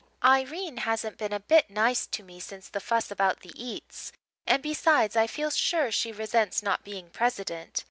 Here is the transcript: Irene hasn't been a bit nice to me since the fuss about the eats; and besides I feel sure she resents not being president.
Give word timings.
Irene 0.25 0.77
hasn't 0.77 1.19
been 1.19 1.31
a 1.31 1.39
bit 1.39 1.69
nice 1.69 2.07
to 2.07 2.23
me 2.23 2.39
since 2.39 2.69
the 2.69 2.79
fuss 2.79 3.11
about 3.11 3.41
the 3.41 3.51
eats; 3.55 4.11
and 4.47 4.63
besides 4.63 5.15
I 5.15 5.27
feel 5.27 5.51
sure 5.51 5.91
she 5.91 6.11
resents 6.11 6.63
not 6.63 6.83
being 6.83 7.11
president. 7.11 7.79